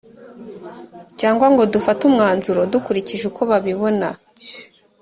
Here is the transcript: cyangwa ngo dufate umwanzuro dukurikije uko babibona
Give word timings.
cyangwa 1.19 1.45
ngo 1.53 1.63
dufate 1.73 2.01
umwanzuro 2.09 2.61
dukurikije 2.73 3.23
uko 3.31 3.41
babibona 3.49 4.07